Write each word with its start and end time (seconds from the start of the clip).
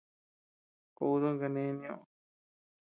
Kutum 0.95 1.35
kane 1.39 1.61
nioo. 1.79 2.01